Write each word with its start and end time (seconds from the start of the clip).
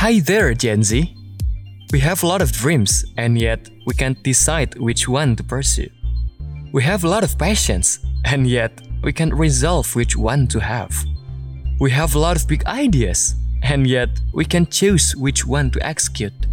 Hi 0.00 0.18
there, 0.20 0.54
Gen 0.54 0.82
Z. 0.82 1.14
We 1.92 2.00
have 2.00 2.22
a 2.22 2.26
lot 2.26 2.40
of 2.40 2.52
dreams, 2.52 3.04
and 3.18 3.38
yet 3.38 3.68
we 3.84 3.92
can't 3.92 4.16
decide 4.22 4.78
which 4.78 5.06
one 5.06 5.36
to 5.36 5.44
pursue. 5.44 5.90
We 6.72 6.82
have 6.84 7.04
a 7.04 7.08
lot 7.08 7.22
of 7.22 7.36
passions, 7.36 7.98
and 8.24 8.46
yet 8.46 8.72
we 9.02 9.12
can't 9.12 9.34
resolve 9.34 9.94
which 9.94 10.16
one 10.16 10.46
to 10.46 10.58
have. 10.58 10.90
We 11.80 11.90
have 11.90 12.14
a 12.14 12.18
lot 12.18 12.36
of 12.36 12.48
big 12.48 12.64
ideas, 12.64 13.34
and 13.62 13.86
yet 13.86 14.08
we 14.32 14.46
can't 14.46 14.70
choose 14.70 15.14
which 15.16 15.44
one 15.44 15.70
to 15.72 15.86
execute. 15.86 16.46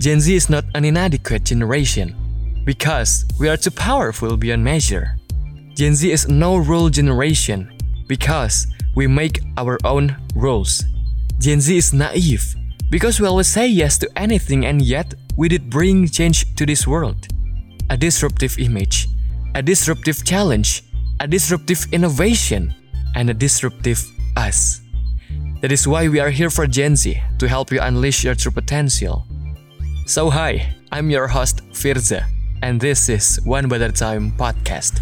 Gen 0.00 0.18
Z 0.18 0.34
is 0.34 0.50
not 0.50 0.64
an 0.74 0.84
inadequate 0.84 1.44
generation 1.44 2.16
because 2.64 3.24
we 3.38 3.48
are 3.48 3.56
too 3.56 3.70
powerful 3.70 4.36
beyond 4.36 4.64
measure. 4.64 5.14
Gen 5.76 5.94
Z 5.94 6.10
is 6.10 6.28
no 6.28 6.56
rule 6.56 6.90
generation 6.90 7.70
because 8.08 8.66
we 8.96 9.06
make 9.06 9.42
our 9.56 9.78
own 9.84 10.16
rules. 10.34 10.82
Gen 11.38 11.60
Z 11.60 11.76
is 11.76 11.92
naive 11.92 12.56
because 12.90 13.20
we 13.20 13.26
always 13.26 13.46
say 13.46 13.66
yes 13.66 13.96
to 13.98 14.10
anything 14.18 14.66
and 14.66 14.82
yet 14.82 15.14
we 15.36 15.48
did 15.48 15.70
bring 15.70 16.08
change 16.08 16.54
to 16.56 16.66
this 16.66 16.86
world. 16.86 17.28
A 17.88 17.96
disruptive 17.96 18.58
image, 18.58 19.08
a 19.54 19.62
disruptive 19.62 20.24
challenge, 20.24 20.82
a 21.20 21.26
disruptive 21.26 21.86
innovation, 21.92 22.74
and 23.14 23.30
a 23.30 23.34
disruptive 23.34 24.02
us. 24.36 24.80
That 25.60 25.72
is 25.72 25.86
why 25.86 26.08
we 26.08 26.18
are 26.18 26.30
here 26.30 26.50
for 26.50 26.66
Gen 26.66 26.96
Z 26.96 27.20
to 27.38 27.48
help 27.48 27.70
you 27.70 27.80
unleash 27.80 28.24
your 28.24 28.34
true 28.34 28.52
potential. 28.52 29.26
So, 30.06 30.30
hi, 30.30 30.74
I'm 30.90 31.10
your 31.10 31.28
host 31.28 31.62
Firza, 31.72 32.24
and 32.62 32.80
this 32.80 33.08
is 33.08 33.40
One 33.44 33.70
a 33.70 33.92
Time 33.92 34.32
podcast. 34.32 35.00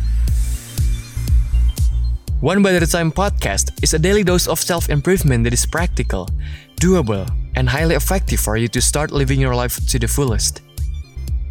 One 2.40 2.64
a 2.64 2.86
Time 2.86 3.12
podcast 3.12 3.82
is 3.82 3.94
a 3.94 3.98
daily 3.98 4.24
dose 4.24 4.46
of 4.46 4.60
self 4.60 4.90
improvement 4.90 5.44
that 5.44 5.52
is 5.52 5.66
practical, 5.66 6.28
doable, 6.78 7.28
and 7.54 7.68
highly 7.68 7.94
effective 7.94 8.40
for 8.40 8.56
you 8.56 8.68
to 8.68 8.80
start 8.80 9.10
living 9.10 9.40
your 9.40 9.54
life 9.54 9.84
to 9.88 9.98
the 9.98 10.08
fullest. 10.08 10.62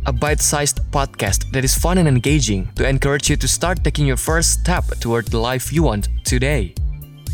A 0.06 0.14
bite 0.14 0.42
sized 0.42 0.80
podcast 0.92 1.52
that 1.52 1.64
is 1.64 1.78
fun 1.78 1.98
and 1.98 2.08
engaging 2.08 2.72
to 2.76 2.88
encourage 2.88 3.30
you 3.30 3.36
to 3.36 3.48
start 3.48 3.84
taking 3.84 4.08
your 4.08 4.18
first 4.18 4.62
step 4.62 4.86
toward 5.00 5.28
the 5.28 5.38
life 5.38 5.74
you 5.74 5.84
want 5.84 6.08
today. 6.24 6.74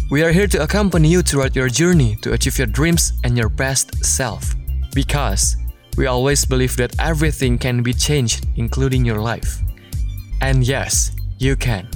We 0.10 0.24
are 0.24 0.32
here 0.32 0.48
to 0.48 0.64
accompany 0.64 1.08
you 1.08 1.22
throughout 1.22 1.56
your 1.56 1.70
journey 1.70 2.16
to 2.22 2.34
achieve 2.34 2.58
your 2.58 2.68
dreams 2.68 3.14
and 3.24 3.38
your 3.38 3.50
best 3.50 4.04
self. 4.04 4.56
Because 4.94 5.56
we 5.98 6.08
always 6.08 6.46
believe 6.46 6.76
that 6.78 6.96
everything 7.00 7.58
can 7.58 7.84
be 7.84 7.94
changed, 7.94 8.48
including 8.58 9.06
your 9.06 9.22
life. 9.22 9.62
And 10.42 10.64
yes, 10.66 11.16
you 11.38 11.56
can. 11.56 11.88